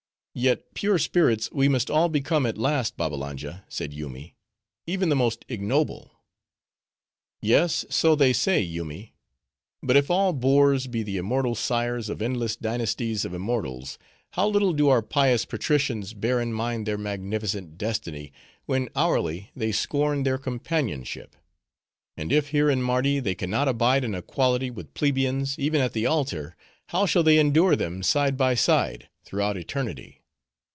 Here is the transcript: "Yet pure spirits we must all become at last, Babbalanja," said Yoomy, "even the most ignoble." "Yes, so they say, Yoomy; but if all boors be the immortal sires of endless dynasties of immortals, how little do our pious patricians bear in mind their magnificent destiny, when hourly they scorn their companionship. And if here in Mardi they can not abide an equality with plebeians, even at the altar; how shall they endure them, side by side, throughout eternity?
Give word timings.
"Yet 0.33 0.73
pure 0.75 0.97
spirits 0.97 1.51
we 1.51 1.67
must 1.67 1.91
all 1.91 2.07
become 2.07 2.45
at 2.45 2.57
last, 2.57 2.95
Babbalanja," 2.95 3.65
said 3.67 3.93
Yoomy, 3.93 4.37
"even 4.87 5.09
the 5.09 5.15
most 5.15 5.43
ignoble." 5.49 6.21
"Yes, 7.41 7.83
so 7.89 8.15
they 8.15 8.31
say, 8.31 8.61
Yoomy; 8.61 9.13
but 9.83 9.97
if 9.97 10.09
all 10.09 10.31
boors 10.31 10.87
be 10.87 11.03
the 11.03 11.17
immortal 11.17 11.53
sires 11.53 12.07
of 12.07 12.21
endless 12.21 12.55
dynasties 12.55 13.25
of 13.25 13.33
immortals, 13.33 13.97
how 14.31 14.47
little 14.47 14.71
do 14.71 14.87
our 14.87 15.01
pious 15.01 15.43
patricians 15.43 16.13
bear 16.13 16.39
in 16.39 16.53
mind 16.53 16.85
their 16.85 16.97
magnificent 16.97 17.77
destiny, 17.77 18.31
when 18.65 18.87
hourly 18.95 19.51
they 19.53 19.73
scorn 19.73 20.23
their 20.23 20.37
companionship. 20.37 21.35
And 22.15 22.31
if 22.31 22.51
here 22.51 22.69
in 22.69 22.81
Mardi 22.81 23.19
they 23.19 23.35
can 23.35 23.49
not 23.49 23.67
abide 23.67 24.05
an 24.05 24.15
equality 24.15 24.71
with 24.71 24.93
plebeians, 24.93 25.59
even 25.59 25.81
at 25.81 25.91
the 25.91 26.05
altar; 26.05 26.55
how 26.87 27.05
shall 27.05 27.21
they 27.21 27.37
endure 27.37 27.75
them, 27.75 28.01
side 28.01 28.37
by 28.37 28.55
side, 28.55 29.09
throughout 29.25 29.57
eternity? 29.57 30.19